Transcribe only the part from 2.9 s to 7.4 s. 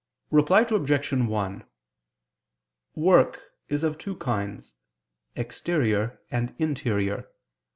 Work is of two kinds, exterior and interior.